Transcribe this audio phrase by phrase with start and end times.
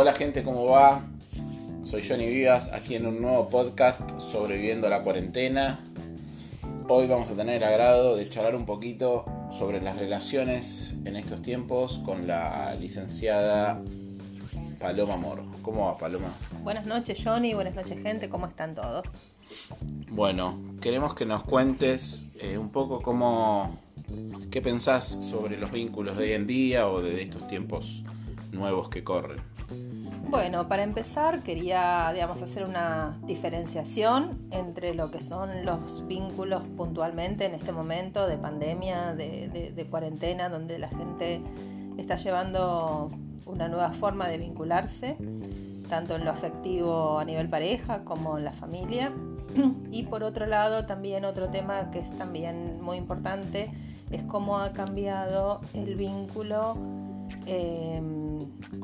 [0.00, 1.04] Hola gente, ¿cómo va?
[1.82, 5.78] Soy Johnny Vivas, aquí en un nuevo podcast sobreviviendo a la cuarentena.
[6.88, 11.42] Hoy vamos a tener el agrado de charlar un poquito sobre las relaciones en estos
[11.42, 13.82] tiempos con la licenciada
[14.78, 15.44] Paloma Moro.
[15.60, 16.32] ¿Cómo va Paloma?
[16.62, 19.18] Buenas noches Johnny, buenas noches gente, ¿cómo están todos?
[20.08, 23.78] Bueno, queremos que nos cuentes eh, un poco cómo,
[24.50, 28.02] qué pensás sobre los vínculos de hoy en día o de estos tiempos
[28.50, 29.59] nuevos que corren.
[30.30, 37.46] Bueno, para empezar quería, digamos, hacer una diferenciación entre lo que son los vínculos puntualmente
[37.46, 41.42] en este momento de pandemia, de, cuarentena, donde la gente
[41.98, 43.10] está llevando
[43.44, 45.16] una nueva forma de vincularse,
[45.88, 49.12] tanto en lo afectivo a nivel pareja como en la familia.
[49.90, 53.68] Y por otro lado, también otro tema que es también muy importante
[54.12, 56.76] es cómo ha cambiado el vínculo.
[57.46, 58.00] Eh,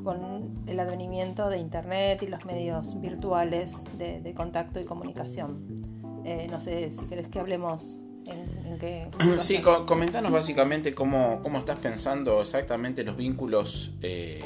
[0.02, 6.22] con el advenimiento de Internet y los medios virtuales de, contacto y comunicación.
[6.24, 9.08] Eh, no sé si querés que hablemos en, qué...
[9.38, 14.44] Sí, comentanos básicamente cómo, cómo, estás pensando exactamente los vínculos eh,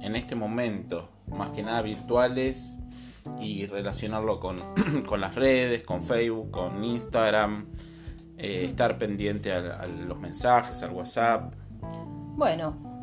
[0.00, 2.76] en este momento, más que nada virtuales
[3.40, 4.56] y relacionarlo con,
[5.06, 7.66] con las redes, con Facebook, con Instagram,
[8.38, 11.54] eh, estar pendiente a los mensajes, al WhatsApp.
[12.36, 12.95] Bueno,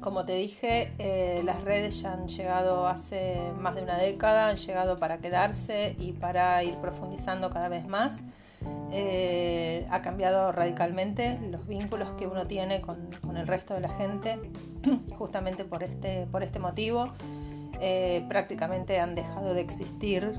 [0.00, 4.56] como te dije, eh, las redes ya han llegado hace más de una década, han
[4.56, 8.22] llegado para quedarse y para ir profundizando cada vez más.
[8.92, 14.38] Eh, ha cambiado radicalmente los vínculos que uno tiene con, el resto de la gente,
[15.18, 17.12] justamente por este, por este motivo.
[17.82, 20.38] Eh, prácticamente han dejado de existir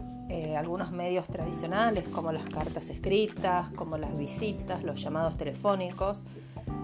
[0.55, 6.23] algunos medios tradicionales como las cartas escritas, como las visitas, los llamados telefónicos.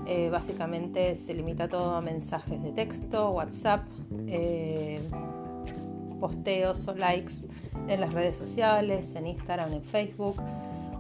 [0.06, 3.86] Eh, básicamente se limita todo a mensajes de texto, WhatsApp,
[4.28, 5.02] eh,
[6.20, 7.34] posteos o likes
[7.90, 10.42] en las redes sociales, en Instagram, en Facebook.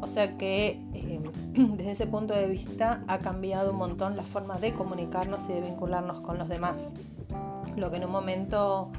[0.02, 1.20] O sea que eh,
[1.54, 5.62] desde ese punto de vista ha cambiado un montón la forma de comunicarnos y de
[5.62, 6.94] vincularnos con los demás.
[7.78, 8.92] Lo que en un momento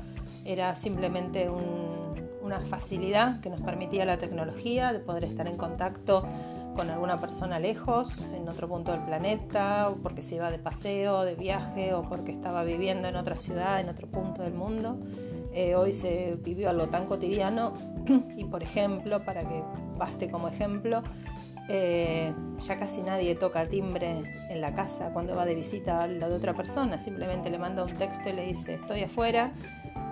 [0.44, 1.50] era simplemente
[2.42, 6.26] una facilidad que nos permitía la tecnología de poder estar en contacto
[6.78, 11.24] con alguna persona lejos, en otro punto del planeta, o porque se iba de paseo,
[11.24, 14.96] de viaje, o porque estaba viviendo en otra ciudad, en otro punto del mundo.
[15.52, 17.72] Eh, hoy se vivió algo tan cotidiano
[18.36, 19.64] y, por ejemplo, para que
[19.96, 21.02] baste como ejemplo,
[21.68, 26.28] eh, ya casi nadie toca timbre en la casa cuando va de visita a la
[26.28, 29.50] de otra persona, simplemente le manda un texto y le dice estoy afuera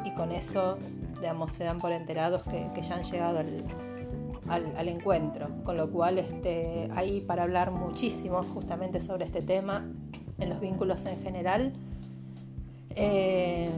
[0.05, 0.79] y con eso
[1.21, 3.65] digamos, se dan por enterados que, que ya han llegado al,
[4.49, 9.85] al, encuentro, con lo cual este, hay para hablar muchísimo justamente sobre este tema
[10.39, 11.73] en los vínculos en general,
[12.91, 13.71] eh,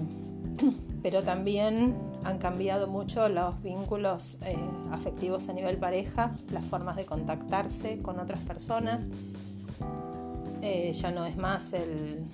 [1.03, 4.57] pero también han cambiado mucho los vínculos eh,
[4.93, 9.09] afectivos a nivel pareja, las formas de contactarse con otras personas.
[10.61, 12.27] Eh, ya no es más el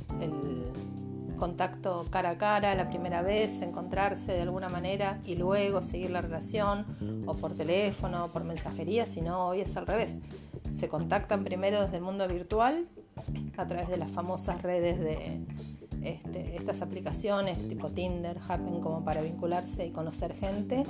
[1.37, 6.21] contacto cara a cara la primera vez, encontrarse de alguna manera y luego seguir la
[6.21, 6.85] relación
[7.27, 10.19] o por teléfono o por mensajería, sino hoy es al revés.
[10.71, 12.87] Se contactan primero desde el mundo virtual
[13.57, 15.41] a través de las famosas redes de
[16.05, 20.85] este, estas aplicaciones tipo Tinder, Happen como para vincularse y conocer gente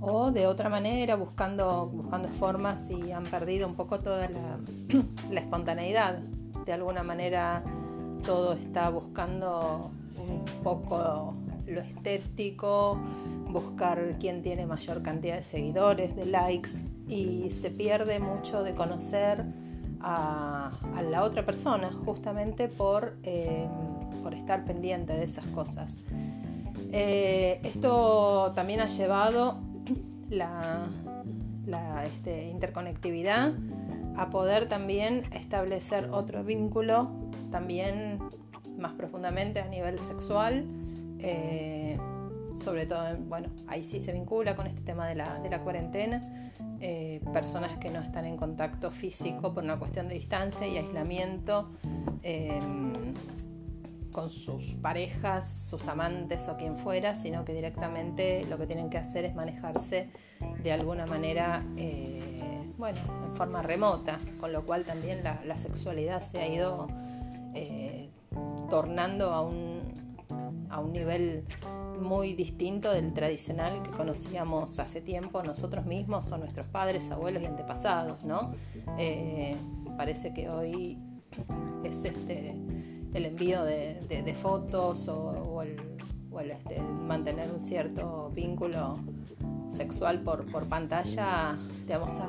[0.00, 4.58] o de otra manera buscando, buscando formas y han perdido un poco toda la,
[5.30, 6.18] la espontaneidad.
[6.64, 7.62] De alguna manera
[8.24, 11.34] todo está buscando un poco
[11.66, 12.98] lo estético,
[13.50, 16.70] buscar quién tiene mayor cantidad de seguidores, de likes,
[17.08, 19.44] y se pierde mucho de conocer
[20.00, 20.72] a,
[21.10, 23.66] la otra persona justamente por, eh,
[24.22, 25.98] por, estar pendiente de esas cosas.
[26.92, 29.58] Eh, esto también ha llevado
[30.30, 30.88] la,
[32.06, 33.52] este, interconectividad
[34.16, 37.10] a poder también establecer otro vínculo
[37.50, 38.18] también
[38.78, 40.64] más profundamente a nivel sexual.
[41.20, 41.98] Eh,
[42.54, 46.52] sobre todo, bueno, ahí sí se vincula con este tema de la, de la cuarentena.
[46.80, 51.70] Eh, personas que no están en contacto físico por una cuestión de distancia y aislamiento
[52.22, 52.58] eh,
[54.12, 58.98] con sus parejas, sus amantes o quien fuera, sino que directamente lo que tienen que
[58.98, 60.10] hacer es manejarse
[60.62, 61.64] de alguna manera
[62.78, 66.86] bueno, en forma remota, con lo cual también la, sexualidad se ha ido
[67.58, 68.10] eh,
[68.70, 69.80] tornando a un,
[70.70, 71.44] a un nivel
[72.00, 77.46] muy distinto del tradicional que conocíamos hace tiempo nosotros mismos o nuestros padres, abuelos y
[77.46, 78.52] antepasados, ¿no?
[78.98, 79.56] Eh,
[79.96, 80.98] parece que hoy
[81.84, 82.54] es este
[83.14, 88.98] el envío de, fotos o, el, este, mantener un cierto vínculo
[89.68, 91.56] sexual por, por pantalla,
[91.86, 92.20] digamos,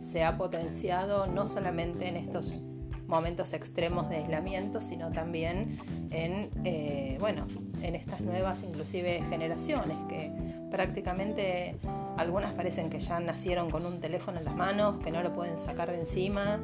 [0.00, 2.62] se ha potenciado no solamente en estos
[3.08, 5.78] momentos extremos de aislamiento, sino también
[6.10, 7.46] en, eh, bueno,
[7.82, 10.30] en estas nuevas inclusive generaciones que
[10.70, 11.76] prácticamente
[12.18, 15.56] algunas parecen que ya nacieron con un teléfono en las manos, que no lo pueden
[15.56, 16.60] sacar de encima,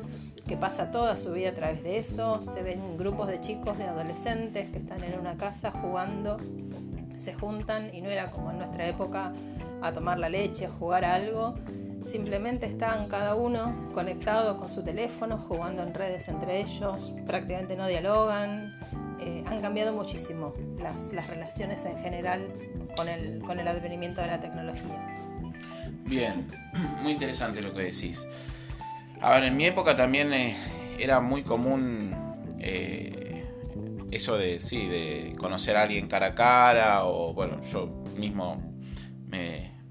[0.47, 2.43] que pasa toda su vida a través de eso.
[2.43, 6.37] Se ven grupos de chicos, de adolescentes que están en una casa jugando,
[7.17, 9.33] se juntan y no era como en nuestra época
[9.81, 11.55] a tomar la leche, a jugar algo.
[12.05, 17.89] Simplemente están cada uno conectado con su teléfono, jugando en redes entre ellos, prácticamente no
[17.89, 18.79] dialogan.
[19.21, 22.47] Eh, han cambiado muchísimo las, las relaciones en general
[22.95, 25.15] con el, con el advenimiento de la tecnología.
[26.05, 26.47] Bien,
[27.03, 28.29] muy interesante lo que decís.
[29.23, 30.55] A ver, en mi época también eh,
[30.99, 32.15] era muy común
[32.61, 33.45] eh,
[34.11, 37.87] eso de, sí, de conocer a alguien cara a cara o, bueno, yo
[38.17, 38.74] mismo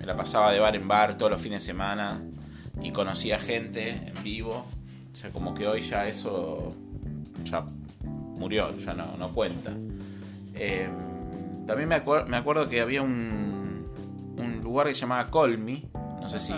[0.04, 2.20] me, la pasaba de bar en bar todos los fines de semana
[2.82, 4.66] y conocía gente en vivo.
[5.14, 6.74] O sea, como que hoy ya eso
[7.44, 7.64] ya
[8.36, 9.72] murió, ya no, no cuenta.
[10.56, 10.90] Eh,
[11.66, 13.88] también me, me acuerdo que había un,
[14.38, 15.90] un lugar que se llamaba Colmi,
[16.22, 16.54] no sé si...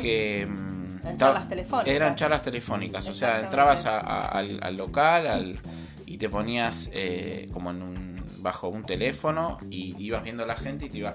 [0.00, 0.46] que...
[0.46, 1.94] Mm, eran charlas telefónicas.
[1.94, 5.58] Eran charlas telefónicas, o sea, entrabas al, local
[6.06, 8.07] y te ponías eh, como en un
[8.38, 11.14] bajo un teléfono y ibas viendo a la gente y te ibas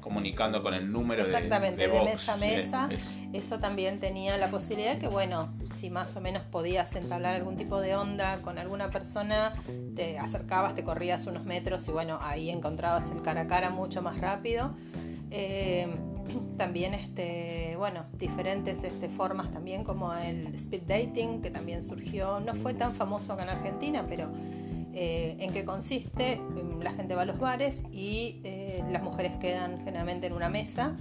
[0.00, 2.88] comunicando con el número Exactamente, de, de, mesa a mesa.
[3.32, 7.80] Eso también tenía la posibilidad que, bueno, si más o menos podías entablar algún tipo
[7.80, 9.54] de onda con alguna persona,
[9.94, 14.02] te acercabas, te corrías unos metros y, bueno, ahí encontrabas el cara a cara mucho
[14.02, 14.74] más rápido.
[15.30, 15.86] Eh,
[16.56, 22.54] también este bueno diferentes este, formas también como el speed dating que también surgió no
[22.54, 24.30] fue tan famoso acá en Argentina pero
[25.00, 26.32] eh, en qué consiste.
[26.32, 30.48] Em, la gente va a los bares y eh, las mujeres quedan generalmente en una
[30.48, 30.96] mesa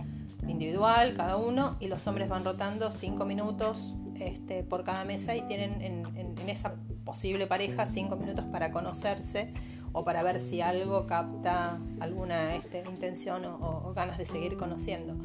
[0.48, 5.42] individual, cada uno, y los hombres van rotando cinco minutos este, por cada mesa y
[5.48, 9.52] tienen en, esa posible pareja cinco minutos para conocerse
[9.94, 15.16] o para ver si algo capta alguna este, intención o, ganas de seguir conociendo.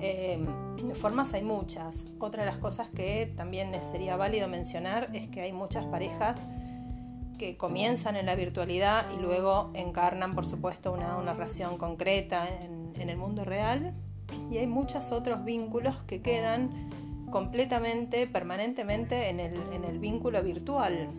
[0.00, 0.46] Em,
[0.94, 2.06] formas hay muchas.
[2.20, 6.38] Otra de las cosas que también sería válido mencionar es que hay muchas parejas
[7.38, 13.16] que comienzan en la virtualidad y luego encarnan, por supuesto, una, relación concreta en, el
[13.16, 13.94] mundo real.
[14.50, 16.70] Y hay muchos otros vínculos que quedan
[17.30, 21.10] completamente, permanentemente en el, en el vínculo virtual.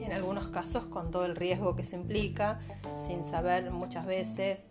[0.00, 2.60] En algunos casos con todo el riesgo que eso implica,
[2.96, 4.70] sin saber muchas veces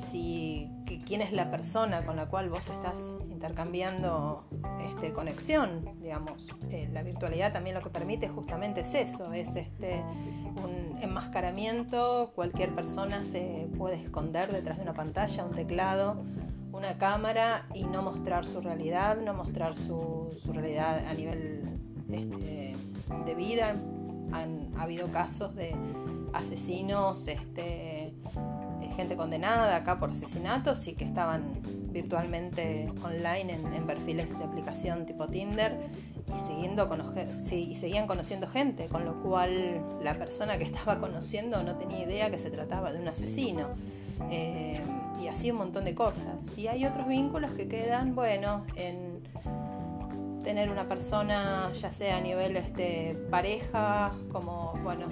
[0.00, 0.70] si
[1.06, 4.44] quién es la persona con la cual vos estás intercambiando
[4.88, 6.48] este, conexión, digamos.
[6.70, 10.02] Eh, la virtualidad también lo que permite justamente es eso, es este,
[10.62, 16.22] un enmascaramiento, cualquier persona se puede esconder detrás de una pantalla, un teclado,
[16.72, 21.62] una cámara y no mostrar su realidad, no mostrar su, realidad a nivel
[22.10, 22.76] este,
[23.26, 23.76] de vida.
[24.32, 25.74] Han ha habido casos de
[26.32, 28.14] asesinos, este,
[29.00, 31.42] gente condenada acá por asesinatos y que estaban
[31.90, 35.76] virtualmente online en, perfiles de aplicación tipo Tinder
[36.32, 36.88] y, siguiendo
[37.50, 42.30] y seguían conociendo gente, con lo cual la persona que estaba conociendo no tenía idea
[42.30, 43.68] que se trataba de un asesino.
[44.30, 44.80] Eh,
[45.22, 46.50] y así un montón de cosas.
[46.56, 49.09] Y hay otros vínculos que quedan, bueno, en
[50.42, 55.06] tener una persona, ya sea a nivel este, pareja, como, bueno,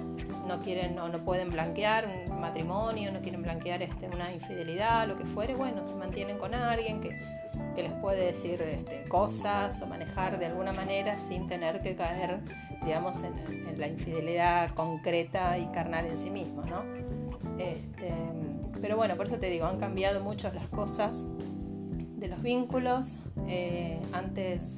[0.47, 5.17] no quieren o no, pueden blanquear un matrimonio, no quieren blanquear este, una infidelidad, lo
[5.17, 7.19] que fuere, bueno, se mantienen con alguien que,
[7.75, 12.39] que les puede decir este, cosas o manejar de alguna manera sin tener que caer,
[12.83, 16.83] digamos, en, la infidelidad concreta y carnal en sí mismo, ¿no?
[17.57, 18.13] Este,
[18.81, 21.23] pero bueno, por eso te digo, han cambiado mucho las cosas
[22.17, 23.15] de los vínculos.
[23.47, 24.73] Eh, antes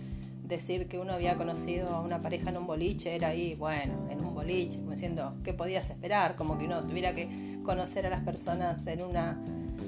[0.51, 4.23] decir que uno había conocido a una pareja en un boliche era ahí, bueno, en
[4.23, 6.35] un boliche, como diciendo, ¿qué podías esperar?
[6.35, 9.39] Como que uno tuviera que conocer a las personas en una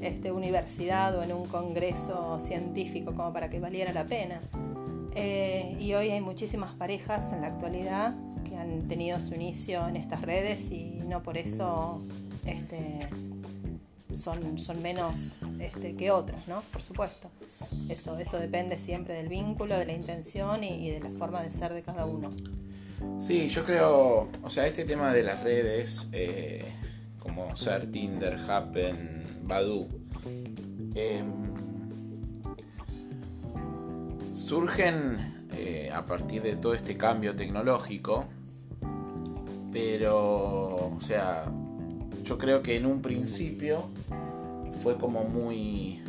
[0.01, 4.41] este, universidad o en un congreso científico como para que valiera la pena.
[5.15, 9.96] Eh, y hoy hay muchísimas parejas en la actualidad que han tenido su inicio en
[9.96, 12.01] estas redes y no por eso
[12.46, 13.08] este,
[14.13, 16.62] son, son menos este, que otras, ¿no?
[16.72, 17.29] Por supuesto.
[17.93, 21.73] Eso, eso depende siempre del vínculo, de la intención y, de la forma de ser
[21.73, 22.31] de cada uno.
[23.19, 26.65] Sí, yo creo, o sea, este tema de las redes, eh,
[27.19, 29.89] como ser Tinder, Happen, Badu,
[30.95, 31.53] em,
[34.33, 38.25] surgen eh, a partir de todo este cambio tecnológico,
[39.71, 41.45] pero, o sea,
[42.23, 43.83] yo creo que en un principio
[44.81, 46.01] fue como muy,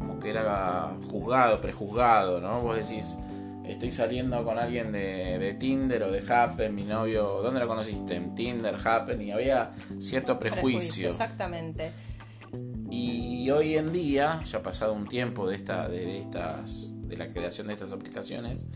[0.00, 2.62] como que era juzgado, prejuzgado, ¿no?
[2.62, 3.18] Vos decís,
[3.64, 8.16] estoy saliendo con alguien de, Tinder o de Happen, mi novio, ¿dónde lo conociste?
[8.16, 11.08] En Tinder, Happen, y había cierto prejuicio.
[11.08, 11.92] exactamente.
[12.90, 17.28] Y hoy en día, ya ha pasado un tiempo de esta, de, estas, de la
[17.28, 18.66] creación de estas aplicaciones,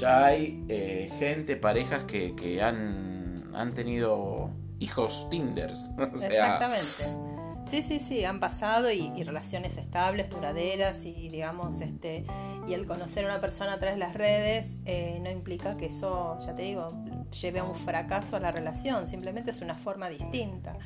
[0.00, 5.86] ya hay eh, gente, parejas que, que han, han tenido hijos Tinders.
[6.14, 7.31] Exactamente.
[7.72, 12.26] Sí, sí, sí, han pasado y, relaciones estables, duraderas y digamos, este,
[12.68, 15.86] y el conocer a una persona a través de las redes eh, no implica que
[15.86, 16.92] eso, ya te digo,
[17.40, 20.76] lleve a un fracaso a la relación, simplemente es una forma distinta.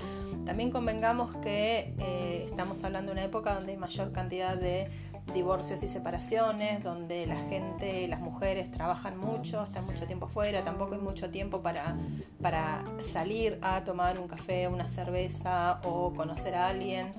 [0.44, 4.88] También convengamos que eh, estamos hablando de una época donde hay mayor cantidad de
[5.32, 10.94] divorcios y separaciones, donde la gente, las mujeres trabajan mucho, están mucho tiempo fuera, tampoco
[10.94, 11.96] hay mucho tiempo para,
[12.40, 17.12] para salir a tomar un café, una cerveza o conocer a alguien.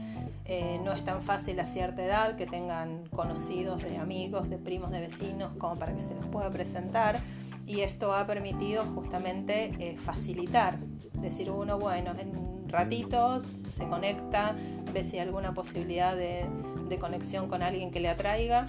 [0.46, 4.92] Eh, no es tan fácil a cierta edad que tengan conocidos de amigos, de primos,
[4.92, 7.20] de vecinos, como para que se los pueda presentar.
[7.66, 10.78] Y esto ha permitido justamente eh, facilitar,
[11.22, 14.56] decir uno, bueno, en un ratito se conecta,
[14.94, 16.46] ve si hay alguna posibilidad de,
[16.88, 18.66] de conexión con alguien que le atraiga,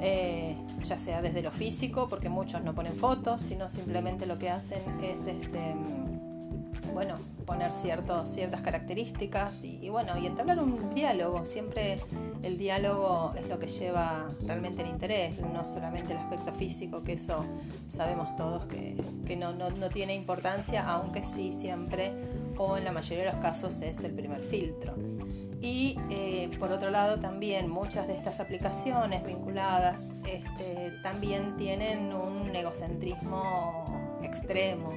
[0.00, 4.50] eh, ya sea desde lo físico, porque muchos no ponen fotos, sino simplemente lo que
[4.50, 5.74] hacen es este
[6.92, 7.14] bueno,
[7.46, 11.44] poner ciertos, ciertas características y, bueno, y entablar un diálogo.
[11.44, 12.00] Siempre
[12.42, 17.14] el diálogo es lo que lleva realmente el interés, no solamente el aspecto físico, que
[17.14, 17.44] eso
[17.88, 18.96] sabemos todos que,
[19.36, 22.12] no, no tiene importancia, aunque sí siempre
[22.58, 24.94] o en la mayoría de los casos es el primer filtro.
[25.62, 32.54] Y eh, por otro lado también muchas de estas aplicaciones vinculadas este, también tienen un
[32.54, 34.94] egocentrismo extremo.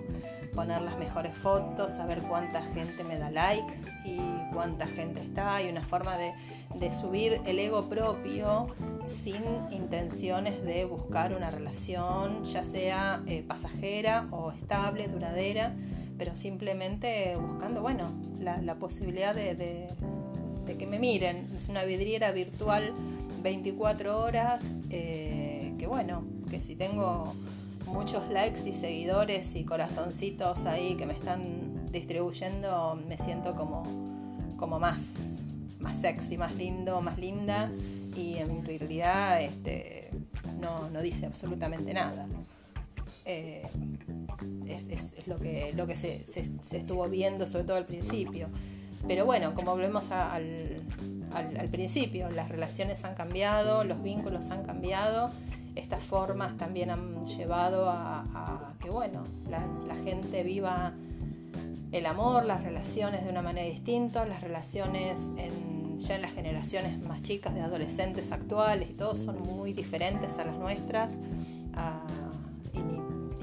[0.55, 3.74] Poner las mejores fotos, saber cuánta gente me da like
[4.05, 4.20] y
[4.53, 5.55] cuánta gente está.
[5.55, 6.34] Hay una forma de,
[6.93, 8.67] subir el ego propio
[9.08, 15.74] sin intenciones de buscar una relación, ya sea eh, pasajera o estable, duradera,
[16.17, 19.88] pero simplemente buscando, bueno, la, posibilidad de de
[20.84, 21.54] que me miren.
[21.56, 22.94] Es una vidriera virtual
[23.42, 27.34] 24 horas, eh, que bueno, que si tengo
[27.86, 33.84] muchos likes y seguidores y corazoncitos ahí que me están distribuyendo, me siento como,
[34.58, 35.42] como más,
[35.80, 37.72] más sexy, más lindo, más linda
[38.18, 40.10] y en realidad este,
[40.60, 42.28] no, no dice absolutamente nada.
[43.24, 43.66] Eh,
[44.68, 48.50] es, lo que, lo que se, se, estuvo viendo, sobre todo al principio.
[49.08, 50.82] Pero bueno, como volvemos al,
[51.34, 55.32] al, principio, las relaciones han cambiado, los vínculos han cambiado,
[55.76, 60.94] estas formas también han llevado a, que bueno, la, gente viva
[61.92, 65.34] el amor, las relaciones de una manera distinta, las relaciones
[65.98, 70.46] ya en las generaciones más chicas de adolescentes actuales y todo son muy diferentes a
[70.46, 71.20] las nuestras
[72.74, 72.80] y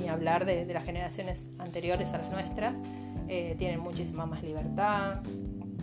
[0.00, 2.76] ni, hablar de, las generaciones anteriores a las nuestras.
[3.32, 5.20] Eh, tienen muchísima más libertad,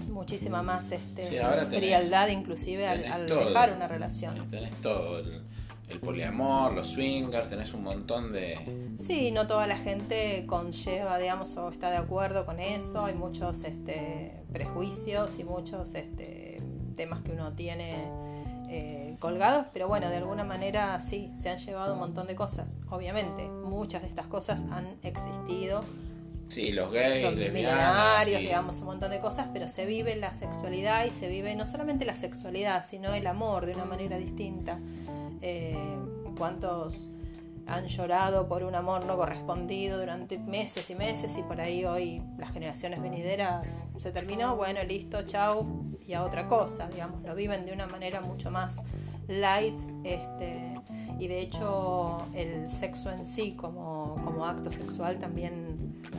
[0.09, 4.49] muchísima más este, frialdad inclusive al, dejar una relación.
[4.49, 8.91] Tenés todo, el, poliamor, los swingers, tenés un montón de...
[8.97, 13.63] Sí, no toda la gente conlleva, digamos, o está de acuerdo con eso, hay muchos
[13.63, 16.61] este, prejuicios y muchos este,
[16.97, 18.09] temas que uno tiene
[18.67, 22.77] eh, colgados, pero bueno, de alguna manera sí, se han llevado un montón de cosas,
[22.89, 25.85] obviamente, muchas de estas cosas han existido
[26.49, 31.05] Sí, los gays, son milenarios, digamos, un montón de cosas, pero se vive la sexualidad
[31.05, 34.79] y se vive no solamente la sexualidad, sino el amor de una manera distinta.
[35.41, 35.77] Eh,
[36.37, 37.09] ¿Cuántos
[37.67, 42.21] han llorado por un amor no correspondido durante meses y meses y por ahí hoy
[42.37, 45.67] las generaciones venideras se terminó, bueno, listo, chau,
[46.07, 48.83] y a otra cosa, digamos, lo viven de una manera mucho más
[49.27, 50.79] light, este,
[51.19, 55.76] y de hecho el sexo en sí como, como acto sexual también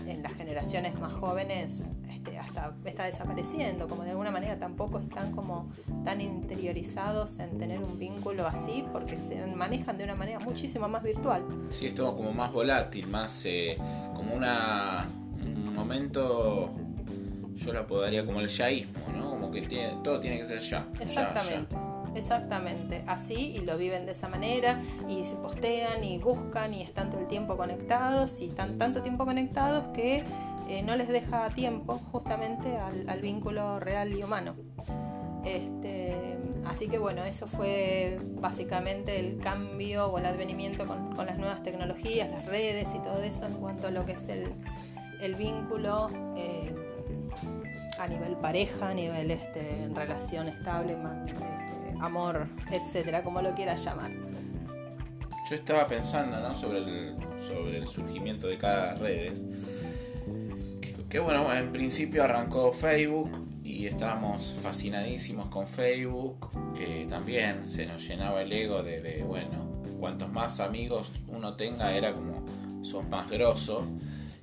[0.08, 5.32] en las generaciones más jóvenes este, hasta está desapareciendo, como de alguna manera tampoco están
[5.32, 5.70] como
[6.04, 11.02] tan interiorizados en tener un vínculo así porque se manejan de una manera muchísimo más
[11.02, 11.44] virtual.
[11.68, 13.76] Sí, es todo como más volátil, más eh,
[14.14, 15.08] como una,
[15.42, 16.70] un momento,
[17.54, 19.30] yo lo apodaría como el yaísmo, ¿no?
[19.30, 20.86] Como que tiene, todo tiene que ser ya.
[21.00, 21.87] Exactamente.
[22.18, 27.10] Exactamente, así y lo viven de esa manera y se postean y buscan y están
[27.10, 30.24] todo el tiempo conectados y están tanto tiempo conectados que
[30.68, 34.56] eh, no les deja tiempo justamente al, vínculo real y humano.
[35.44, 41.62] Este, así que bueno, eso fue básicamente el cambio o el advenimiento con, las nuevas
[41.62, 46.10] tecnologías, las redes y todo eso en cuanto a lo que es el, vínculo.
[46.36, 46.74] Eh,
[48.00, 50.96] a nivel pareja, a nivel este, relación estable,
[51.26, 51.57] este,
[52.00, 54.10] amor, etcétera, como lo quieras llamar.
[55.48, 56.54] Yo estaba pensando ¿no?
[56.54, 59.44] sobre, el, sobre el surgimiento de cada redes.
[61.08, 63.30] Que, bueno, en principio arrancó Facebook
[63.64, 66.50] y estábamos fascinadísimos con Facebook.
[66.78, 72.12] Eh, también se nos llenaba el ego de, bueno, cuantos más amigos uno tenga era
[72.12, 72.44] como
[72.84, 73.86] sos más grosso.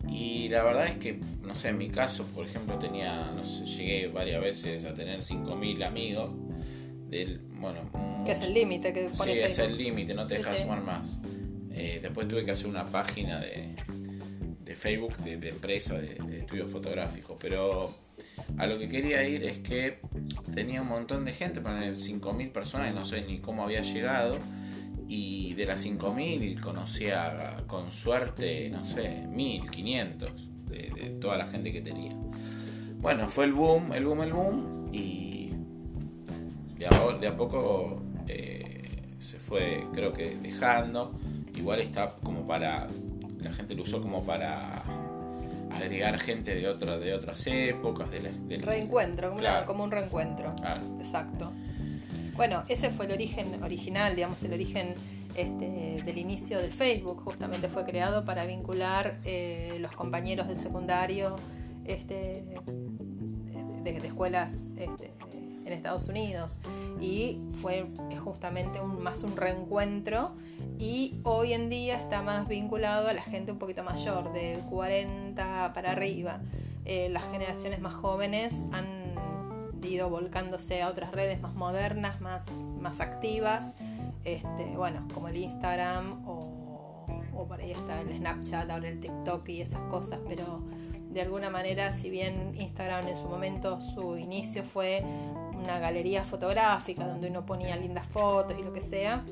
[0.10, 3.66] Y la verdad es que, no sé, en mi caso, por ejemplo, tenía, no sé,
[3.66, 6.32] llegué varias veces a tener 5.000 amigos.
[7.10, 7.90] Del, bueno,
[8.26, 11.20] que es el límite que pone Sí, es el límite, no te dejas sumar más.
[11.72, 13.76] Eh, después tuve que hacer una página de,
[14.64, 17.38] de Facebook de, empresa de, de, estudio fotográfico.
[17.40, 17.94] Pero
[18.58, 20.00] a lo que quería ir es que
[20.54, 24.40] tenía un montón de gente, 5.000 personas, y no sé ni cómo había llegado
[25.08, 30.32] y de las 5.000 conocía con suerte, no sé, 1.500
[30.66, 32.16] de, de toda la gente que tenía.
[32.98, 35.25] Bueno, fue el boom, el boom, el boom y
[36.78, 38.84] de a, poco eh,
[39.20, 41.14] se fue, creo que dejando.
[41.56, 42.88] Igual está como para,
[43.40, 44.84] la gente lo usó como para
[45.72, 48.10] agregar gente de, otra, de otras épocas.
[48.12, 50.54] del reencuentro, como, como un reencuentro.
[51.00, 51.52] Exacto.
[52.36, 54.96] Bueno, ese fue el origen original, digamos, el origen
[55.36, 57.22] este, del inicio del Facebook.
[57.24, 61.38] Justamente fue creado para vincular eh, los compañeros del secundario
[61.86, 62.44] este,
[63.84, 65.12] de, escuelas este,
[65.66, 66.60] en Estados Unidos.
[67.02, 67.88] Y fue
[68.24, 70.36] justamente un, más un reencuentro.
[70.80, 75.74] Y hoy en día está más vinculado a la gente un poquito mayor, de 40
[75.74, 76.42] para arriba.
[76.86, 79.16] Eh, las generaciones más jóvenes han
[79.84, 83.76] ido volcándose a otras redes más modernas, más, más activas,
[84.24, 87.06] este, bueno, como el Instagram o,
[87.36, 90.64] o por ahí está el Snapchat, ahora el TikTok y esas cosas, pero
[91.16, 95.02] de alguna manera, si bien Instagram en su momento, su inicio fue
[95.66, 99.24] una galería fotográfica donde uno ponía lindas fotos y lo que sea,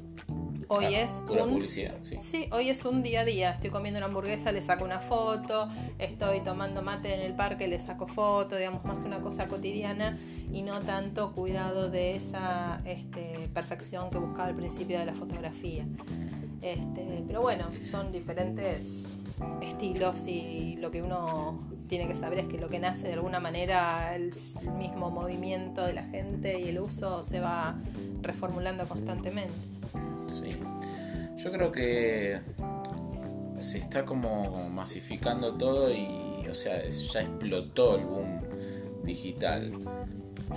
[0.67, 2.48] Hoy es un, publicidad, sí.
[2.52, 3.52] hoy es un día a día.
[3.52, 5.69] Estoy comiendo una hamburguesa, le saco una foto.
[6.00, 8.56] Estoy tomando mate en el parque, le saco foto.
[8.56, 10.17] Digamos, más una cosa cotidiana
[10.52, 15.86] y no tanto cuidado de esa este, perfección que buscaba al principio de la fotografía.
[16.62, 19.10] Este, pero bueno, son diferentes
[19.62, 21.60] estilos y lo que uno
[21.97, 24.32] tiene que saber es que lo que nace de alguna manera el
[24.79, 27.75] mismo movimiento de la gente y el uso se va
[28.23, 29.53] reformulando constantemente.
[30.25, 30.58] Sí.
[31.38, 32.41] Yo creo que
[33.60, 38.41] se está como masificando todo y, o sea, ya explotó el boom
[39.03, 39.71] digital.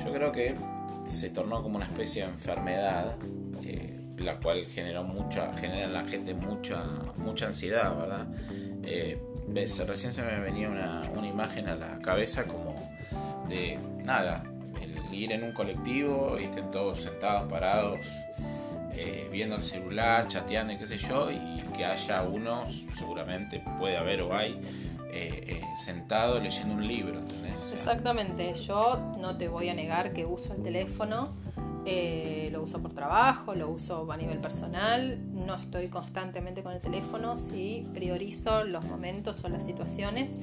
[0.03, 0.55] Yo creo que
[1.05, 3.15] se tornó como una especie de enfermedad,
[3.63, 6.83] eh, la cual generó mucha, genera en la gente mucha,
[7.19, 8.27] mucha ansiedad, ¿verdad?
[8.87, 9.19] Eh,
[9.87, 12.75] recién se me venía una, una imagen a la cabeza como
[13.49, 14.43] de nada,
[14.81, 18.01] el ir en un colectivo y estén todos sentados, parados,
[18.93, 22.65] eh, viendo el celular, chateando y qué sé yo, y que haya uno,
[22.97, 24.59] seguramente puede haber o hay,
[25.13, 27.23] eh, eh, sentado leyendo un libro.
[27.73, 31.29] Exactamente, yo no te voy a negar que uso el teléfono,
[32.53, 37.39] lo uso por trabajo, lo uso a nivel personal, no estoy constantemente con el teléfono,
[37.39, 40.39] sí priorizo los momentos o las situaciones.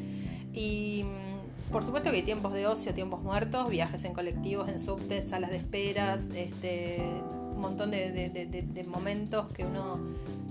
[0.53, 4.79] Y mm, por supuesto que hay tiempos de ocio, tiempos muertos, viajes en colectivos, en
[4.79, 7.01] subtes, salas de esperas, este,
[7.63, 9.97] montón de, momentos que uno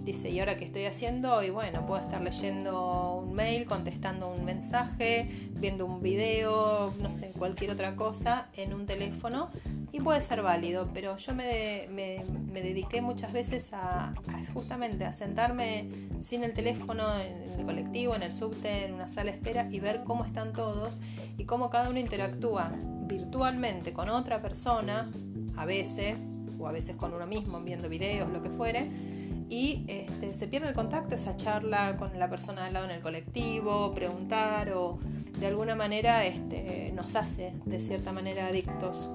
[0.04, 1.42] dice, ¿y ahora qué estoy haciendo?
[1.42, 7.32] Y bueno, puedo estar leyendo un mail, contestando un mensaje, viendo un video, no sé,
[7.38, 9.50] cualquier otra cosa en un teléfono
[9.92, 12.24] y puede ser válido, pero yo me, me,
[12.62, 14.14] dediqué muchas veces a,
[14.54, 15.88] justamente a sentarme
[16.20, 19.80] sin el teléfono en el colectivo, en el subte, en una sala de espera y
[19.80, 20.98] ver cómo están todos
[21.36, 25.10] y cómo cada uno interactúa virtualmente con otra persona,
[25.56, 29.11] a veces, o a veces con uno mismo, viendo videos, lo que fuere,
[29.52, 33.02] y este, se pierde el contacto, esa charla con la persona al lado en el
[33.02, 34.98] colectivo, preguntar o
[35.38, 39.10] de alguna manera este, nos hace de cierta manera adictos.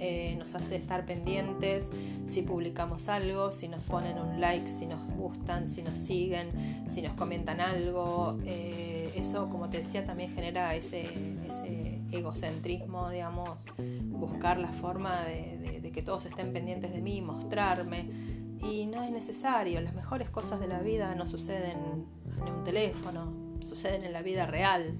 [0.00, 1.90] Eh, nos hace estar pendientes
[2.24, 6.50] si publicamos algo, si nos ponen un like, si nos gustan, si nos siguen,
[6.86, 8.38] si nos comentan algo.
[8.44, 11.08] Eh, eso, como te decía, también genera ese,
[11.46, 13.66] ese egocentrismo, digamos,
[14.04, 18.37] buscar la forma de, que todos estén pendientes de mí, mostrarme.
[18.62, 22.06] Y no es necesario, las mejores cosas de la vida no suceden
[22.46, 24.98] en un teléfono, suceden en la vida real.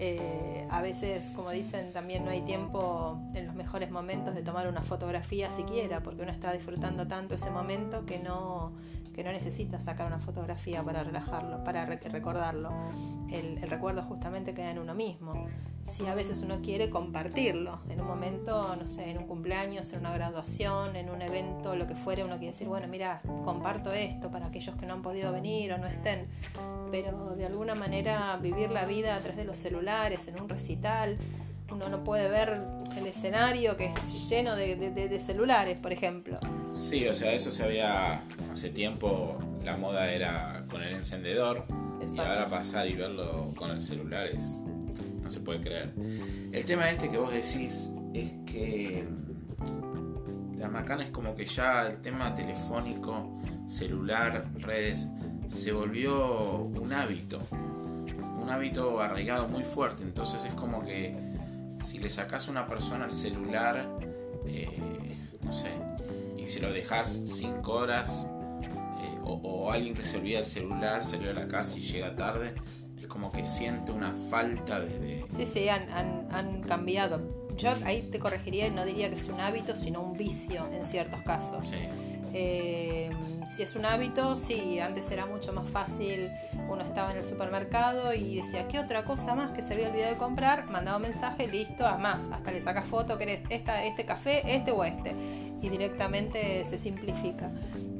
[0.00, 4.68] Eh, a veces, como dicen, también no hay tiempo en los mejores momentos de tomar
[4.68, 8.72] una fotografía siquiera, porque uno está disfrutando tanto ese momento que no,
[9.12, 12.70] que no necesita sacar una fotografía para relajarlo, para recordarlo.
[13.30, 15.48] El, el recuerdo justamente queda en uno mismo.
[15.88, 17.80] Si a veces uno quiere compartirlo.
[17.88, 21.86] En un momento, no sé, en un cumpleaños, en una graduación, en un evento, lo
[21.86, 25.32] que fuere, uno quiere decir, bueno, mira, comparto esto para aquellos que no han podido
[25.32, 26.28] venir o no estén.
[26.90, 31.16] Pero de alguna manera vivir la vida a través de los celulares, en un recital,
[31.70, 32.62] uno no puede ver
[32.96, 36.38] el escenario que es lleno de, celulares, por ejemplo.
[36.70, 38.22] Sí, o sea, eso se había
[38.52, 41.64] hace tiempo, la moda era con el encendedor
[42.14, 44.62] y ahora pasar y verlo con el celular es
[45.28, 45.92] no se puede creer.
[46.52, 49.06] El tema este que vos decís es que
[50.56, 55.08] la macana es como que ya el tema telefónico, celular, redes,
[55.46, 57.40] se volvió un hábito.
[58.40, 60.02] Un hábito arraigado muy fuerte.
[60.02, 61.14] Entonces es como que
[61.84, 63.86] si le sacas a una persona el celular,
[64.46, 65.72] eh, no sé,
[66.38, 68.26] y si lo dejas 5 horas,
[69.02, 72.54] eh, o, alguien que se olvida el celular, salió a la casa y llega tarde,
[73.08, 75.24] como que siente una falta de...
[75.28, 75.88] Sí, sí, han,
[76.30, 77.20] han, cambiado.
[77.56, 81.22] Yo ahí te corregiría, no diría que es un hábito, sino un vicio en ciertos
[81.22, 81.72] casos.
[82.34, 83.10] Eh,
[83.46, 86.30] si es un hábito, sí, antes era mucho más fácil,
[86.68, 90.12] uno estaba en el supermercado y decía, ¿qué otra cosa más que se había olvidado
[90.12, 90.66] de comprar?
[90.66, 94.70] Mandaba un mensaje, listo, a más, hasta le sacas foto, querés esta, este café, este
[94.70, 95.14] o este,
[95.62, 97.50] y directamente se simplifica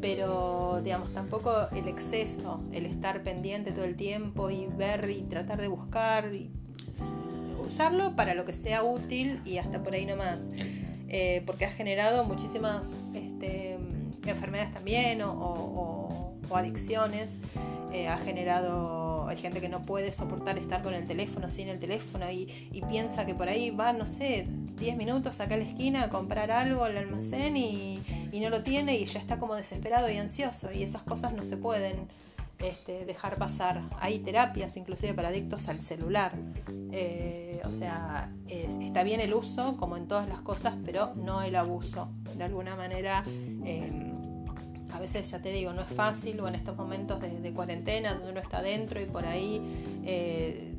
[0.01, 5.61] pero digamos tampoco el exceso, el estar pendiente todo el tiempo y ver y tratar
[5.61, 6.51] de buscar y
[7.67, 10.51] usarlo para lo que sea útil y hasta por ahí nomás,
[11.09, 13.79] eh, porque ha generado muchísimas este,
[14.27, 17.41] enfermedades también o, adicciones,
[17.93, 21.79] eh, ha generado hay gente que no puede soportar estar con el teléfono sin el
[21.79, 24.47] teléfono y, y piensa que por ahí va, no sé,
[24.79, 28.01] 10 minutos acá a la esquina a comprar algo al almacén y,
[28.33, 31.57] no lo tiene y ya está como desesperado y ansioso y esas cosas no se
[31.57, 32.09] pueden
[32.61, 33.83] este, dejar pasar.
[34.01, 36.33] Hay terapias inclusive para adictos al celular.
[36.93, 41.57] Eh, o sea, está bien el uso como en todas las cosas, pero no el
[41.57, 42.09] abuso.
[42.37, 43.25] De alguna manera...
[43.27, 44.19] Em,
[44.91, 48.31] a veces ya te digo, no es fácil o en estos momentos de, cuarentena donde
[48.31, 49.61] uno está dentro y por ahí
[50.05, 50.75] eh,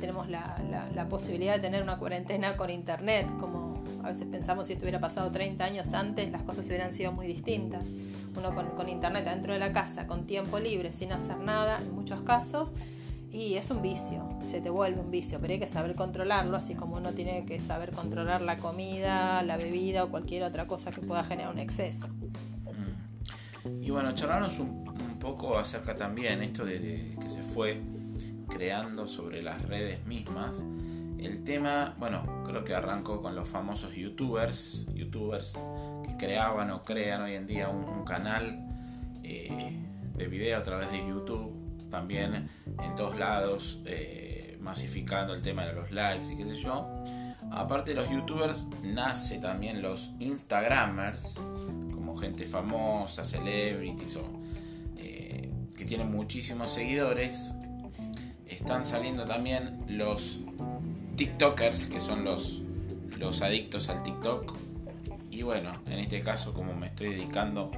[0.00, 0.56] tenemos la,
[0.94, 5.00] la, posibilidad de tener una cuarentena con internet, como a veces pensamos si esto hubiera
[5.00, 7.88] pasado 30 años antes, las cosas hubieran sido muy distintas.
[8.36, 11.94] Uno con, con internet dentro de la casa, con tiempo libre, sin hacer nada, en
[11.94, 12.72] muchos casos,
[13.32, 16.74] y es un vicio, se te vuelve un vicio, pero hay que saber controlarlo, así
[16.74, 21.00] como uno tiene que saber controlar la comida, la bebida o cualquier otra cosa que
[21.00, 22.08] pueda generar un exceso.
[22.08, 23.82] Mm.
[23.82, 24.82] Y bueno, charlarnos un,
[25.18, 27.80] poco acerca también esto de que se fue
[28.52, 30.64] creando sobre las redes mismas.
[31.18, 35.58] El tema, bueno, creo que arrancó con los famosos youtubers, youtubers
[36.06, 38.66] que creaban o crean hoy en día un, canal
[39.22, 39.78] eh,
[40.14, 42.48] de video a través de YouTube, también
[42.82, 46.88] en todos lados, eh, masificando el tema de los likes y qué sé yo.
[47.50, 51.40] Aparte de los youtubers, nace también los instagramers,
[51.92, 54.18] como gente famosa, celebrities
[54.96, 57.54] eh, que tienen muchísimos seguidores
[58.52, 60.40] están saliendo también los
[61.16, 62.62] TikTokers, que son los,
[63.18, 64.56] los adictos al TikTok.
[65.30, 67.70] Y bueno, en este caso, como me estoy dedicando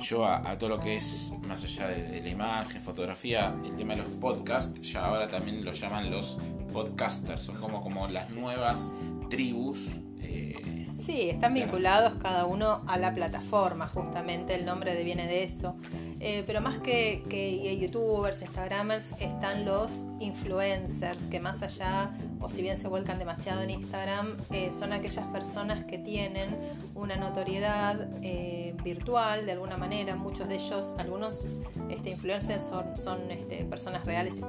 [0.00, 4.02] yo a, todo lo que es más allá de, la imagen, fotografía, el tema de
[4.02, 6.38] los podcasts, ya ahora también lo llaman los
[6.72, 8.90] podcasters, son como, como las nuevas
[9.30, 9.92] tribus.
[10.20, 15.76] Eh, sí, están vinculados cada uno a la plataforma, justamente el nombre viene de eso.
[16.20, 22.78] Eh, pero más que, youtubers, instagramers, están los influencers, que más allá, o si bien
[22.78, 26.56] se vuelcan demasiado en Instagram, eh, son aquellas personas que tienen
[26.94, 30.16] una notoriedad eh, virtual de alguna manera.
[30.16, 31.46] Muchos de ellos, algunos
[31.88, 34.40] este, influencers son, son este, personas reales,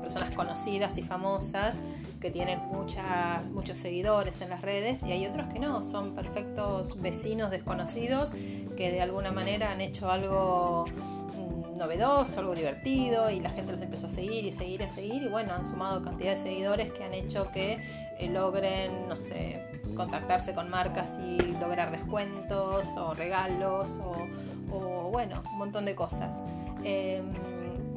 [0.00, 1.78] personas conocidas y famosas
[2.24, 7.50] que tienen muchos seguidores en las redes y hay otros que no, son perfectos vecinos
[7.50, 8.32] desconocidos
[8.76, 13.80] que de alguna manera han hecho algo mm, novedoso, algo divertido y la gente los
[13.80, 17.04] empezó a seguir y seguir y seguir y bueno, han sumado cantidad de seguidores que
[17.04, 17.78] han hecho que
[18.18, 19.62] eh, logren, no sé,
[19.96, 26.42] contactarse con marcas y lograr descuentos o regalos o, bueno, un montón de cosas.
[26.82, 27.24] Em,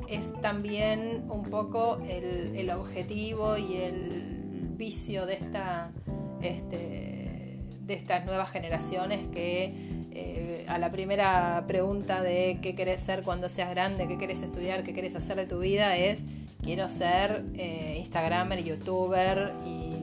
[0.08, 5.92] es también un poco el, el, objetivo y el vicio de esta
[6.42, 13.22] este, de estas nuevas generaciones que eh, a la primera pregunta de qué querés ser
[13.22, 16.26] cuando seas grande, qué querés estudiar, qué querés hacer de tu vida es
[16.64, 19.94] quiero ser eh, Instagramer, YouTuber y,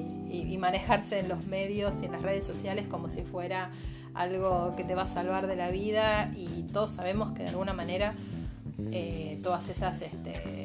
[0.57, 3.70] manejarse en los medios y en las redes sociales como si fuera
[4.14, 7.74] algo que te va a salvar de la vida y todos sabemos que de alguna
[7.74, 8.14] manera
[8.92, 10.63] eh, todas esas este,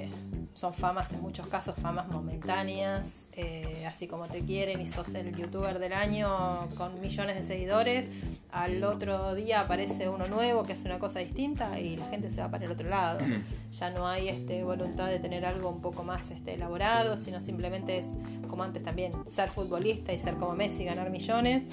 [0.59, 5.33] son famas en muchos casos, famas momentáneas, eh, así como te quieren y sos el
[5.33, 8.07] youtuber del año con millones de seguidores,
[8.51, 12.41] al otro día aparece uno nuevo que hace una cosa distinta y la gente se
[12.41, 13.19] va para el otro lado.
[13.71, 17.99] Ya no hay este, voluntad de tener algo un poco más este, elaborado, sino simplemente
[17.99, 18.15] es,
[18.49, 21.63] como antes también, ser futbolista y ser como Messi, ganar millones.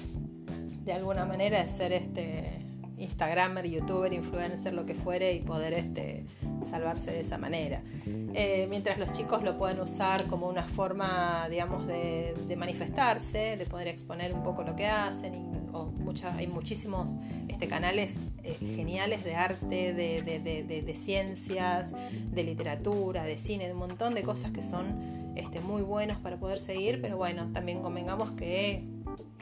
[0.85, 2.59] De alguna manera es ser este
[2.97, 6.23] Instagramer, youtuber, influencer, lo que fuere y poder este,
[6.67, 7.81] salvarse de esa manera.
[8.05, 13.87] Eh, mientras los chicos lo pueden usar como una forma, digamos, de, manifestarse, de poder
[13.87, 15.33] exponer un poco lo que hacen.
[15.73, 15.91] o
[16.35, 21.93] hay muchísimos este, canales eh, geniales de arte, de, de, ciencias,
[22.31, 26.37] de literatura, de cine, de un montón de cosas que son este, muy buenos para
[26.37, 28.83] poder seguir, pero bueno, también convengamos que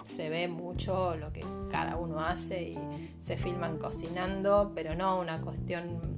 [0.04, 2.80] se ve mucho lo que cada uno hace y
[3.20, 6.15] se filman cocinando, pero no una cuestión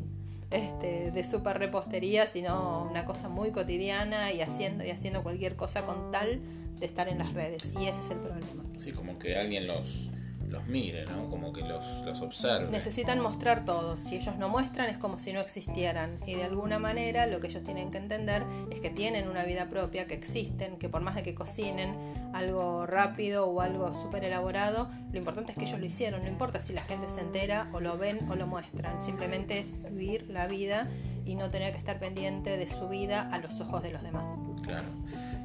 [0.51, 5.85] este, de super repostería, sino una cosa muy cotidiana y haciendo y haciendo cualquier cosa
[5.85, 6.39] con tal
[6.79, 7.73] de estar en las redes.
[7.79, 8.63] Y ese es el problema.
[8.77, 10.09] Sí, como que alguien los
[10.47, 11.29] los mire, ¿no?
[11.29, 12.69] Como que los, los observe.
[12.69, 13.97] Necesitan mostrar todo.
[13.97, 16.19] Si ellos no muestran es como si no existieran.
[16.25, 19.67] Y de alguna manera lo que ellos tienen que entender es que tienen una vida
[19.69, 21.95] propia, que existen, que por más de que cocinen
[22.33, 26.21] algo rápido o algo súper elaborado, lo importante es que ellos lo hicieron.
[26.21, 28.99] No importa si la gente se entera o lo ven o lo muestran.
[28.99, 30.89] Simplemente es vivir la vida
[31.25, 34.39] y no tener que estar pendiente de su vida a los ojos de los demás.
[34.63, 34.87] Claro.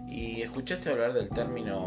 [0.08, 1.86] ¿Y escuchaste hablar del término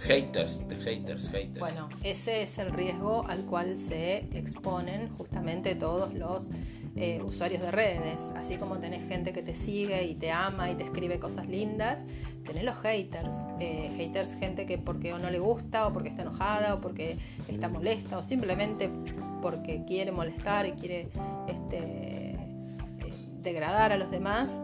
[0.00, 1.58] haters, de haters, haters.
[1.58, 6.50] Bueno, ese es el riesgo al cual se exponen justamente todos los
[6.94, 8.32] eh, usuarios de redes.
[8.36, 12.04] Así como tenés gente que te sigue y te ama y te escribe cosas lindas,
[12.44, 13.34] tenés los haters.
[13.60, 17.16] Eh, haters, gente que porque o no le gusta, o porque está enojada, o porque
[17.48, 18.90] está molesta, o simplemente
[19.40, 21.08] porque quiere molestar y quiere
[21.48, 22.38] este, eh,
[23.40, 24.60] degradar a los demás,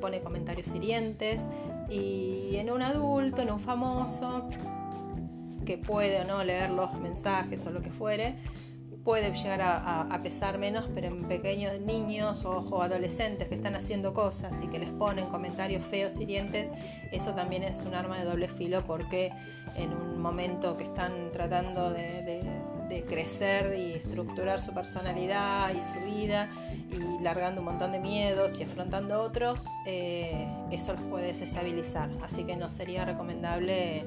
[0.00, 1.42] pone comentarios hirientes.
[1.92, 4.48] Y en un adulto, en un famoso,
[5.64, 8.36] que puede o no leer los mensajes o lo que fuere,
[9.04, 14.60] puede llegar a, pesar menos, pero en pequeños niños o, adolescentes que están haciendo cosas
[14.62, 16.70] y que les ponen comentarios feos, hirientes,
[17.10, 19.32] eso también es un arma de doble filo porque
[19.76, 22.40] en un momento que están tratando de,
[23.00, 26.50] crecer y estructurar su personalidad y su vida
[26.90, 32.10] y largando un montón de miedos y afrontando otros, eh, eso los puede desestabilizar.
[32.22, 34.04] Así que no sería recomendable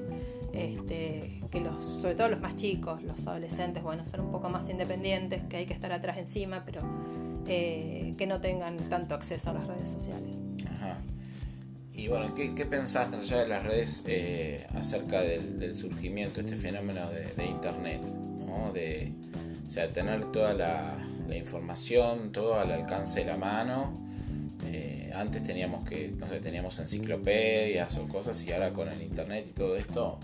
[0.54, 4.70] este, que los, sobre todo los más chicos, los adolescentes, bueno, son un poco más
[4.70, 6.82] independientes, que hay que estar atrás encima, pero
[7.48, 10.50] eh, que no tengan tanto acceso a las redes sociales.
[10.72, 10.98] Ajá.
[11.94, 17.02] Y bueno, ¿qué, pensás, más allá de las redes, eh, acerca del, surgimiento, este fenómeno
[17.10, 18.02] de, Internet?
[18.74, 19.14] De,
[19.94, 24.06] tener toda la, la información, todo al alcance de la mano
[24.68, 29.48] eh, antes teníamos que, no sé, teníamos enciclopedias o cosas y ahora con el internet
[29.50, 30.20] y todo esto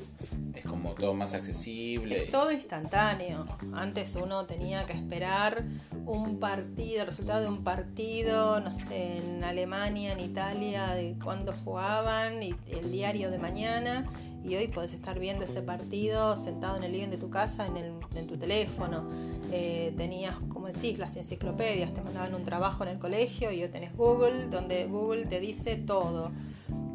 [0.56, 2.24] es como todo más accesible.
[2.24, 3.46] Es todo instantáneo.
[3.74, 5.64] Antes uno tenía que esperar
[6.06, 11.54] un partido, el resultado de un partido, no sé, en Alemania, en Italia, de cuándo
[11.64, 14.06] jugaban y el diario de mañana
[14.44, 17.78] y hoy puedes estar viendo ese partido sentado en el living de tu casa, en,
[17.78, 19.08] el, en tu teléfono.
[19.52, 23.70] Eh, tenías, como decís, las enciclopedias, te mandaban un trabajo en el colegio y hoy
[23.70, 26.32] tenés Google, donde Google te dice todo,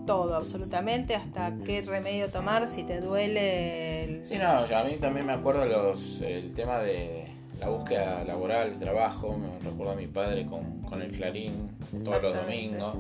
[0.06, 4.04] todo, absolutamente, hasta qué remedio tomar si te duele.
[4.04, 4.24] El...
[4.24, 7.26] Sí, no, a mí también me acuerdo los, el tema de
[7.60, 11.70] la búsqueda laboral, de trabajo, me recuerdo a mi padre con, con el Clarín
[12.04, 12.94] todos los domingos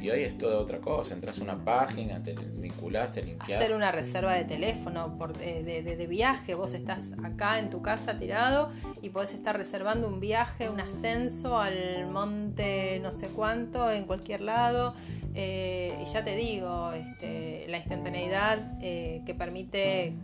[0.00, 1.14] y hoy es toda otra cosa.
[1.14, 3.36] Entras a una página, te vinculás, te.
[3.38, 6.54] Hacer una reserva de teléfono por, de, de, viaje.
[6.54, 11.58] Vos estás acá en tu casa tirado y podés estar reservando un viaje, un ascenso
[11.58, 14.94] al monte no sé cuánto, en cualquier lado.
[15.34, 20.14] Eh, y ya te digo, este, la instantaneidad eh, que permite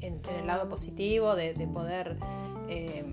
[0.00, 2.16] en, el lado positivo de, poder
[2.68, 3.04] eh,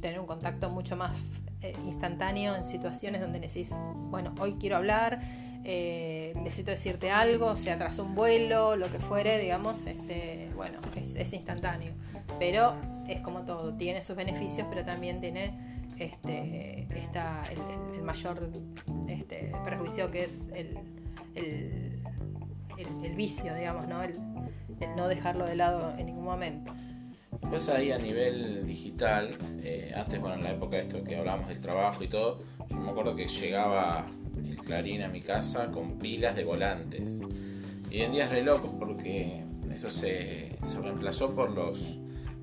[0.00, 1.16] tener un contacto mucho más
[1.62, 3.78] eh, instantáneo en situaciones donde necesitas,
[4.10, 5.20] bueno, hoy quiero hablar,
[5.64, 11.32] eh, necesito decirte algo, se atrasó un vuelo, lo que fuere, digamos, este, bueno, es,
[11.32, 11.92] instantáneo.
[12.38, 12.74] Pero
[13.06, 15.54] es como todo, tiene sus beneficios, pero también tiene
[15.98, 17.44] este, esta,
[17.94, 18.50] el, mayor
[19.08, 20.76] este, perjuicio que es el,
[21.36, 24.02] el, vicio, digamos, ¿no?
[24.02, 24.18] el
[24.96, 26.72] no dejarlo de lado en ningún momento.
[27.40, 31.48] Después ahí a nivel digital, eh, antes, bueno, en la época de esto que hablamos
[31.48, 32.40] del trabajo y todo,
[32.70, 37.20] yo me acuerdo que llegaba el Clarín a mi casa con pilas de volantes.
[37.90, 39.42] Y hoy en día es re loco porque
[39.72, 41.98] eso se, reemplazó por los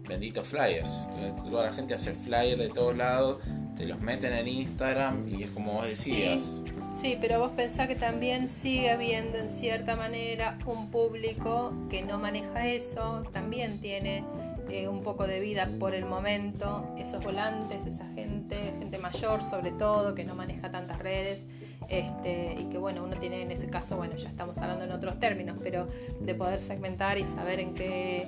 [0.08, 0.92] benditos flyers.
[1.12, 3.40] Entonces, toda la gente hace flyers de todos lados,
[3.78, 6.64] te los meten en Instagram y es como vos decías.
[6.92, 12.18] Sí, pero vos pensás que también sigue habiendo en cierta manera un público que no
[12.18, 14.24] maneja eso, también tiene
[14.70, 19.72] eh, un poco de vida por el momento, esos volantes, esa gente, gente mayor sobre
[19.72, 21.48] todo, que no maneja tantas redes,
[21.88, 25.20] este, y que bueno, uno tiene en ese caso, bueno, ya estamos hablando en otros
[25.20, 25.88] términos, pero
[26.20, 28.28] de poder segmentar y saber en qué,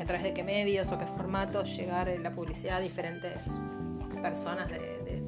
[0.00, 3.50] a través de qué medios o qué formatos llegar la publicidad a diferentes
[4.22, 5.22] personas de,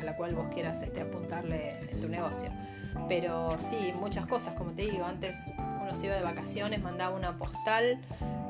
[0.00, 2.50] a la cual vos quieras este, apuntarle en tu negocio.
[3.08, 5.50] Pero sí, muchas cosas, como te digo, antes
[5.82, 8.00] uno se iba de vacaciones, mandaba una postal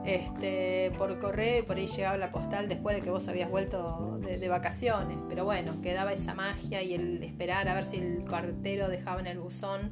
[0.08, 4.18] este, por correo y por ahí llegaba la postal después de que vos habías vuelto
[4.22, 5.18] de, vacaciones.
[5.28, 9.26] Pero bueno, quedaba esa magia y el esperar a ver si el cartero dejaba en
[9.26, 9.90] el buzón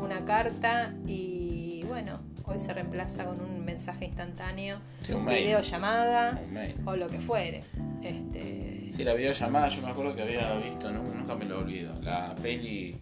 [0.00, 6.40] una carta y bueno, hoy se reemplaza con un mensaje instantáneo, videollamada
[6.84, 7.62] o lo que fuere.
[8.02, 8.86] Este...
[8.90, 13.00] Sí, la videollamada yo me acuerdo que había visto, nunca me lo olvido, la peli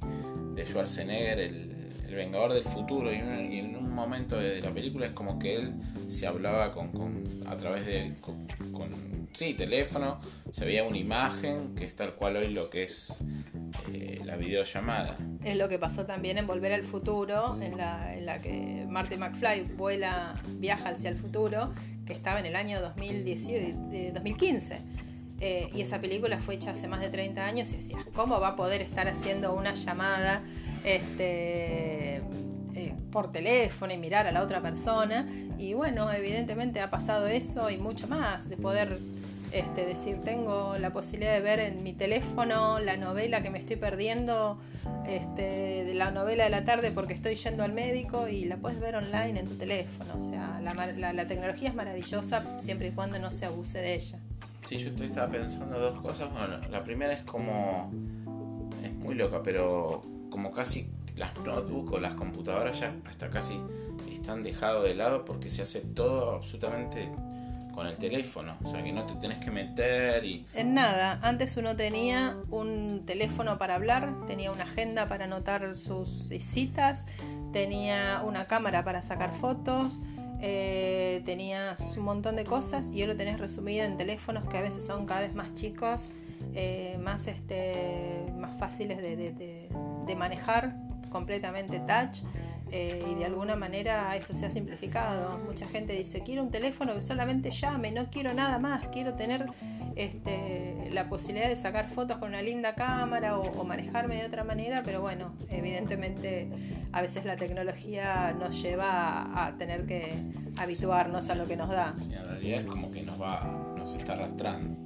[0.54, 1.73] de Schwarzenegger, el,
[2.14, 5.72] Vengador del Futuro, y en, un momento de la película es como que él
[6.08, 8.14] se hablaba con, a través de
[9.32, 10.18] sí, teléfono,
[10.50, 13.18] se veía una imagen que es tal cual hoy lo que es
[13.92, 15.16] eh, la videollamada.
[15.44, 19.16] Es lo que pasó también en Volver al Futuro, en la, en la que Marty
[19.16, 21.72] McFly vuela, viaja hacia el futuro,
[22.06, 25.04] que estaba en el año 2010, 2015
[25.40, 28.48] eh, y esa película fue hecha hace más de 30 años y decías, ¿cómo va
[28.48, 30.42] a poder estar haciendo una llamada
[30.84, 32.03] este,
[33.14, 35.26] por teléfono y mirar a la otra persona?
[35.56, 38.98] Y bueno, evidentemente ha pasado eso y mucho más, de poder
[39.52, 43.76] este, decir, tengo la posibilidad de ver en mi teléfono la novela que me estoy
[43.76, 44.58] perdiendo,
[45.06, 48.96] este, la novela de la tarde porque estoy yendo al médico y la puedes ver
[48.96, 50.14] online en tu teléfono.
[50.16, 54.18] O sea, la tecnología es maravillosa siempre y cuando no se abuse de ella.
[54.64, 56.30] Sí, yo estaba pensando dos cosas.
[56.32, 57.92] Bueno, la primera es como.
[58.82, 60.00] Es muy loca, pero
[60.30, 63.60] como casi las notebooks o las computadoras ya hasta casi
[64.10, 67.10] están dejados de lado porque se hace todo absolutamente
[67.74, 68.56] con el teléfono.
[68.62, 70.46] O sea que no te tenés que meter y.
[70.54, 71.18] En nada.
[71.22, 77.06] Antes uno tenía un teléfono para hablar, tenía una agenda para anotar sus citas,
[77.52, 79.98] tenía una cámara para sacar fotos
[80.46, 84.84] eh, tenías un montón de cosas y lo tenés resumido en teléfonos que a veces
[84.84, 86.10] son cada vez más chicos,
[86.54, 90.76] eh, más, este, más fáciles de, manejar,
[91.14, 92.24] completamente touch.
[92.72, 95.38] Eh, y de alguna manera eso se ha simplificado.
[95.38, 99.46] Mucha gente dice, quiero un teléfono que solamente llame, no quiero nada más, quiero tener
[99.94, 104.82] este, la posibilidad de sacar fotos con una linda cámara o, manejarme de otra manera,
[104.82, 106.48] pero bueno, evidentemente
[106.90, 110.12] a veces la tecnología nos lleva a, tener que
[110.58, 111.94] habituarnos a lo que nos da.
[111.96, 114.76] Sí, en realidad es como que nos va, nos está arrastrando.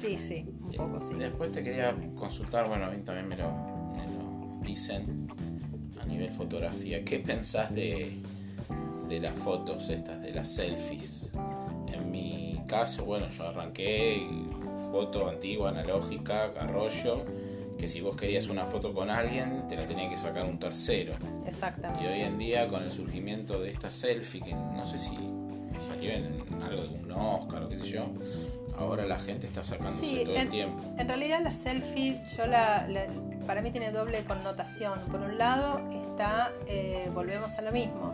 [0.00, 1.14] Sí, sí, un poco sí.
[1.14, 3.52] Después te quería consultar, bueno, a mí también me lo,
[3.94, 5.28] me lo dicen
[6.06, 7.04] a nivel fotografía.
[7.04, 8.12] ¿Qué pensás de,
[9.08, 11.32] de las fotos estas, de las selfies?
[11.92, 14.26] En mi caso, bueno, yo arranqué
[14.90, 17.24] foto antigua, analógica, carrollo,
[17.78, 21.14] que si vos querías una foto con alguien, te la tenía que sacar un tercero.
[21.46, 22.04] Exactamente.
[22.04, 25.16] Y hoy en día, con el surgimiento de esta selfie, que no sé si
[25.78, 28.06] salió en algo de un Oscar o qué sé yo,
[28.78, 30.82] ahora la gente está sacándose todo el tiempo.
[30.98, 32.86] En realidad la selfie, yo la,
[33.46, 35.00] para mí tiene doble connotación.
[35.10, 38.10] Por un lado está, eh, volvemos a lo mismo,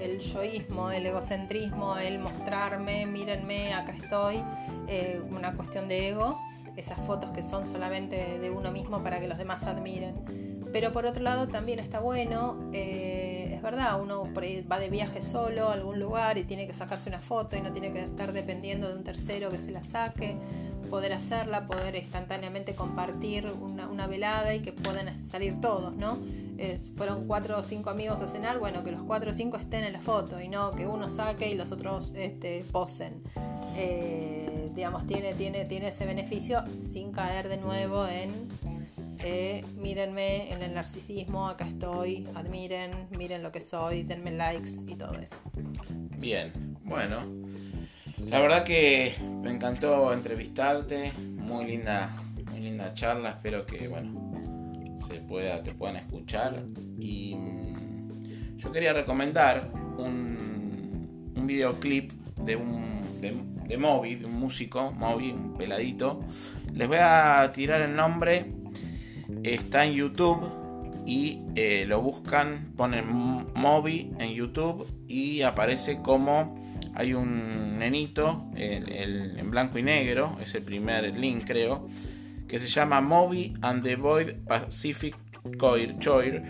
[0.00, 4.42] el yoísmo, el egocentrismo, el mostrarme, mírenme, acá estoy,
[4.88, 6.38] eh, una cuestión de ego,
[6.76, 10.52] esas fotos que son solamente de uno mismo para que los demás admiren.
[10.72, 15.68] Pero por otro lado también está bueno, eh, es verdad, uno va de viaje solo
[15.68, 18.88] a algún lugar y tiene que sacarse una foto y no tiene que estar dependiendo
[18.88, 20.34] de un tercero que se la saque,
[20.82, 26.18] poder hacerla, poder instantáneamente compartir una, velada y que puedan salir todos, ¿no?
[26.96, 29.92] fueron cuatro o cinco amigos a cenar, bueno, que los cuatro o cinco estén en
[29.92, 33.20] la foto y no que uno saque y los otros este, posen.
[33.76, 38.30] Eh, digamos, tiene, tiene, tiene ese beneficio sin caer de nuevo en
[39.24, 44.96] eh, mírenme en el narcisismo, acá estoy, admiren, miren lo que soy, denme likes y
[44.96, 45.36] todo eso.
[46.18, 46.52] Bien,
[46.82, 47.22] bueno,
[48.32, 52.16] la verdad que me encantó entrevistarte, muy linda,
[52.50, 56.64] muy linda charla, espero que bueno se pueda, te puedan escuchar.
[56.98, 64.92] Y mm, yo quería recomendar un, videoclip de un de, de Moby, de un músico,
[64.92, 66.20] Moby, un peladito.
[66.72, 68.50] Les voy a tirar el nombre.
[69.42, 70.40] Está en YouTube
[71.04, 73.04] y eh, lo buscan, ponen
[73.54, 76.61] Moby en YouTube y aparece como
[76.94, 81.88] hay un nenito en blanco y negro, es el primer link creo,
[82.48, 85.16] que se llama Moby and the Void Pacific
[85.58, 86.42] Choir,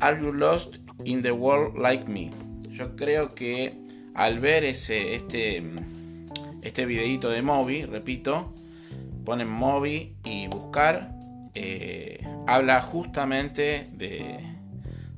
[0.00, 2.30] Are You Lost in the World Like Me?
[2.68, 3.74] Yo creo que
[4.14, 5.62] al ver ese, este,
[6.62, 8.54] este videito de Moby, repito,
[9.24, 11.14] ponen Moby y buscar,
[11.54, 14.38] eh, habla justamente de,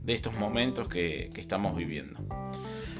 [0.07, 2.19] estos momentos que, estamos viviendo.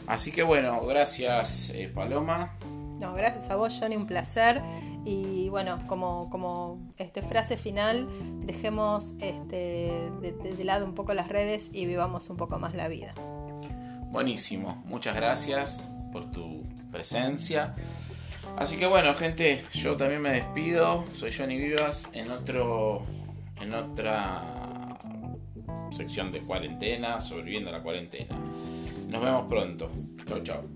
[0.07, 2.57] Así que bueno, gracias eh, Paloma.
[2.99, 4.61] No, gracias a vos Johnny, un placer.
[5.05, 8.09] Y bueno, como, como este, frase final,
[8.47, 13.15] dejemos este, de, lado un poco las redes y vivamos un poco más la vida.
[14.11, 17.75] Buenísimo, muchas gracias por tu presencia.
[18.57, 21.05] Así que bueno, gente, yo también me despido.
[21.15, 23.03] Soy Johnny Vivas en otro
[23.61, 24.99] en otra
[25.91, 28.37] sección de cuarentena, sobreviviendo a la cuarentena.
[29.09, 29.91] Nos vemos pronto.
[30.27, 30.74] Chau, chau.